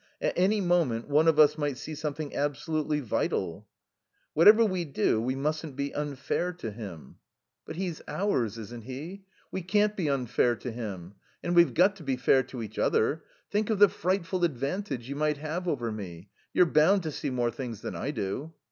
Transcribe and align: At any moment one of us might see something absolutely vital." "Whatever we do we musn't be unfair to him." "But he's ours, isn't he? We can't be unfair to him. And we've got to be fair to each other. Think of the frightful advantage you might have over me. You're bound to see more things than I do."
At 0.19 0.33
any 0.35 0.61
moment 0.61 1.07
one 1.07 1.27
of 1.27 1.37
us 1.37 1.59
might 1.59 1.77
see 1.77 1.93
something 1.93 2.35
absolutely 2.35 3.01
vital." 3.01 3.67
"Whatever 4.33 4.65
we 4.65 4.83
do 4.83 5.21
we 5.21 5.35
musn't 5.35 5.75
be 5.75 5.93
unfair 5.93 6.53
to 6.53 6.71
him." 6.71 7.17
"But 7.67 7.75
he's 7.75 8.01
ours, 8.07 8.57
isn't 8.57 8.85
he? 8.85 9.25
We 9.51 9.61
can't 9.61 9.95
be 9.95 10.09
unfair 10.09 10.55
to 10.55 10.71
him. 10.71 11.13
And 11.43 11.55
we've 11.55 11.75
got 11.75 11.95
to 11.97 12.03
be 12.03 12.15
fair 12.17 12.41
to 12.41 12.63
each 12.63 12.79
other. 12.79 13.23
Think 13.51 13.69
of 13.69 13.77
the 13.77 13.89
frightful 13.89 14.43
advantage 14.43 15.07
you 15.07 15.15
might 15.15 15.37
have 15.37 15.67
over 15.67 15.91
me. 15.91 16.29
You're 16.51 16.65
bound 16.65 17.03
to 17.03 17.11
see 17.11 17.29
more 17.29 17.51
things 17.51 17.81
than 17.81 17.95
I 17.95 18.09
do." 18.09 18.53